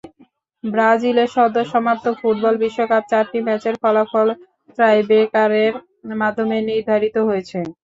[0.63, 4.27] ব্রাজিলে সদ্য সমাপ্ত ফুটবল বিশ্বকাপে চারটি ম্যাচের ফলাফল
[4.77, 5.73] টাইব্রেকারের
[6.13, 7.59] মাধ্যমে নির্ধারিত হয়েছে।